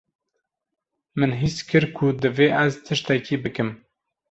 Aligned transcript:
Min 1.17 1.31
his 1.41 1.57
kir 1.69 1.85
ku 1.95 2.07
divê 2.21 2.47
ez 2.63 2.73
tiştekî 2.85 3.35
bikim. 3.43 3.69